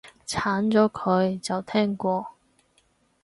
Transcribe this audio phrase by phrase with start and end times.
[0.25, 2.31] 鏟咗佢，就聽過